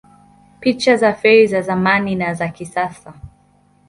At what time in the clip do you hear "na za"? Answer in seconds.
2.15-2.47